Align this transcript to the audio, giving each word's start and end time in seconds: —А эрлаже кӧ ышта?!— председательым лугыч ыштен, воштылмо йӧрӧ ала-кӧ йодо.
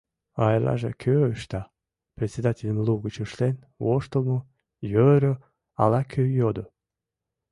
—А 0.41 0.45
эрлаже 0.55 0.91
кӧ 1.01 1.13
ышта?!— 1.33 1.61
председательым 2.17 2.77
лугыч 2.85 3.15
ыштен, 3.25 3.55
воштылмо 3.85 4.39
йӧрӧ 4.91 5.33
ала-кӧ 5.83 6.23
йодо. 6.39 6.65